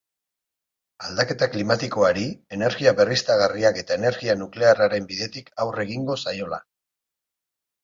Aldaketa 1.09 1.47
klimatikoari, 1.55 2.23
energia 2.57 2.95
berriztagarriak 3.01 3.79
eta 3.83 3.99
energia 4.01 4.37
nuklearraren 4.41 5.09
bidetik 5.13 5.55
aurre 5.67 5.89
egingo 5.89 6.19
zaiola. 6.27 6.63